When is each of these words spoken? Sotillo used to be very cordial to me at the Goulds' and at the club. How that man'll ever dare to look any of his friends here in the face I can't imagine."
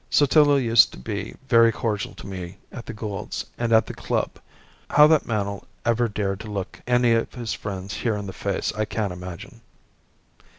Sotillo 0.09 0.55
used 0.55 0.91
to 0.93 0.97
be 0.97 1.35
very 1.47 1.71
cordial 1.71 2.15
to 2.15 2.25
me 2.25 2.57
at 2.71 2.87
the 2.87 2.91
Goulds' 2.93 3.45
and 3.55 3.71
at 3.71 3.85
the 3.85 3.93
club. 3.93 4.39
How 4.89 5.05
that 5.05 5.27
man'll 5.27 5.67
ever 5.85 6.07
dare 6.07 6.35
to 6.37 6.49
look 6.49 6.81
any 6.87 7.11
of 7.11 7.35
his 7.35 7.53
friends 7.53 7.93
here 7.93 8.15
in 8.15 8.25
the 8.25 8.33
face 8.33 8.73
I 8.75 8.85
can't 8.85 9.13
imagine." 9.13 9.61